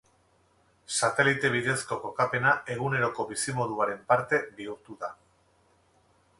[0.99, 5.15] Satelite bidezko kokapena eguneroko bizimoduaren parte bihurtu da.